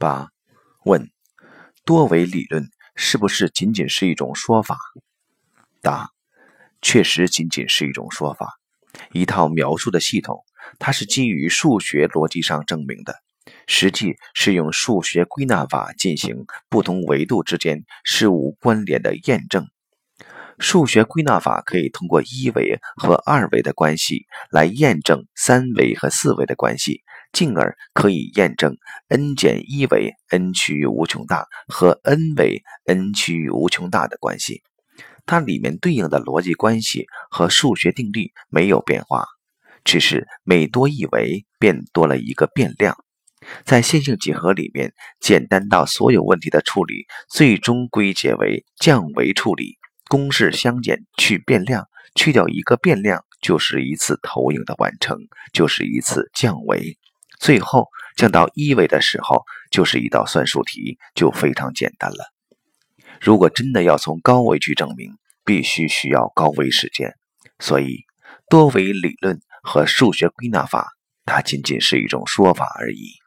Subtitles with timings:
[0.00, 0.28] 八
[0.86, 1.10] 问：
[1.84, 4.78] 多维理论是不是仅仅是一种说法？
[5.82, 6.08] 答：
[6.80, 8.54] 确实仅仅是一种说法，
[9.12, 10.42] 一套描述的系统，
[10.78, 13.16] 它是基于数学逻辑上证明的，
[13.66, 19.68] 实际是用数学归纳法进行不同维度之间事物关联的验证。
[20.58, 27.02] 数学归纳法可以通过一维和二维的关系来验证三维和四维的关系。
[27.32, 28.76] 进而可以验证
[29.08, 34.62] n 减一维 n 趋于无穷大和 n 维 n 趋于无穷大的关系，
[35.26, 39.24] 它里面对应的逻辑关系和数学定律没有变化，
[39.84, 42.96] 只是每多一维便多了一个变量。
[43.64, 55.16] 在线性几何里面，简单到所有问题的处理最终归结为降维处理，公式相减去变量，去掉一个变量就是一次投影的完成，
[55.54, 56.98] 就是一次降维。
[57.40, 62.32] 最后降到一维的时候，就是一道算术题，就非常简单了。
[63.20, 67.16] 如果真的要从高维去证明，必须需要高维时间。
[67.58, 68.04] 所以，
[68.48, 70.92] 多维理论和数学归纳法，
[71.24, 73.19] 它仅仅是一种说法而已。